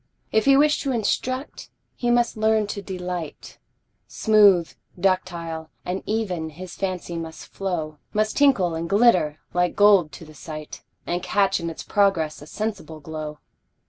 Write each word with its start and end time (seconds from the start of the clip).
If 0.31 0.45
he 0.45 0.57
wish 0.57 0.81
to 0.81 0.91
instruct, 0.91 1.69
he 1.95 2.09
must 2.09 2.35
learn 2.35 2.65
to 2.65 2.81
delight, 2.81 3.59
Smooth, 4.07 4.73
ductile, 4.99 5.69
and 5.85 6.01
even, 6.07 6.49
his 6.49 6.73
fancy 6.73 7.17
must 7.17 7.45
flow, 7.53 7.99
Must 8.11 8.35
tinkle 8.35 8.73
and 8.73 8.89
glitter 8.89 9.37
like 9.53 9.75
gold 9.75 10.11
to 10.13 10.25
the 10.25 10.33
sight, 10.33 10.81
And 11.05 11.21
catch 11.21 11.59
in 11.59 11.69
its 11.69 11.83
progress 11.83 12.41
a 12.41 12.47
sensible 12.47 12.99
glow. 12.99 13.37